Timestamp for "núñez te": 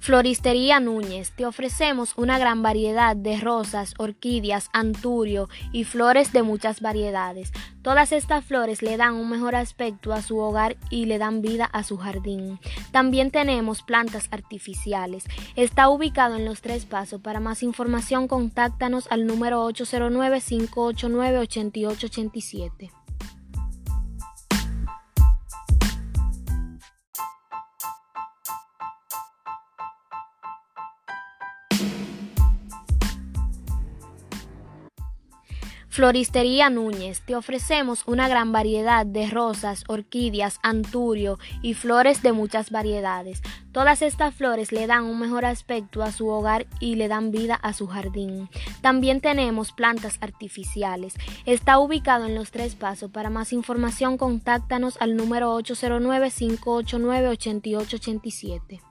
0.80-1.44, 36.70-37.34